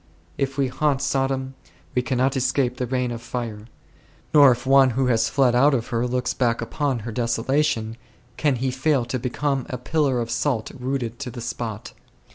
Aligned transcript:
If 0.35 0.57
we 0.57 0.67
haunt 0.67 0.99
Sodom, 0.99 1.53
we 1.93 2.01
cannot 2.01 2.35
escape 2.35 2.77
the 2.77 2.87
rain 2.87 3.11
of 3.11 3.21
fire; 3.21 3.67
nor 4.33 4.51
if 4.51 4.65
one 4.65 4.89
who 4.97 5.05
has 5.05 5.29
fled 5.29 5.53
out 5.53 5.75
of 5.75 5.89
her 5.89 6.07
looks 6.07 6.33
back 6.33 6.59
upon 6.59 7.01
her 7.05 7.11
desolation, 7.11 7.97
can 8.35 8.55
he 8.55 8.71
fail 8.71 9.05
to 9.05 9.19
become 9.19 9.67
a 9.69 9.77
pillar 9.77 10.19
of 10.19 10.31
salt 10.31 10.71
rooted 10.71 11.19
to 11.19 11.29
the 11.29 11.39
spot. 11.39 11.93